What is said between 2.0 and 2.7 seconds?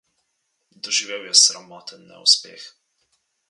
neuspeh.